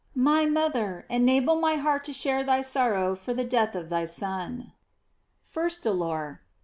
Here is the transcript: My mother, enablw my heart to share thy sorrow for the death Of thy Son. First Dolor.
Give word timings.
My 0.15 0.47
mother, 0.47 1.05
enablw 1.11 1.61
my 1.61 1.75
heart 1.75 2.03
to 2.05 2.11
share 2.11 2.43
thy 2.43 2.63
sorrow 2.63 3.15
for 3.15 3.35
the 3.35 3.43
death 3.45 3.75
Of 3.75 3.89
thy 3.89 4.05
Son. 4.05 4.73
First 5.43 5.83
Dolor. 5.83 6.41